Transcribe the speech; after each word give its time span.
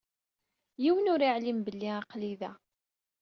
Yiwen 0.83 1.11
ur 1.13 1.21
iɛlim 1.27 1.59
belli 1.65 1.89
aql-i 2.01 2.33
da. 2.41 2.51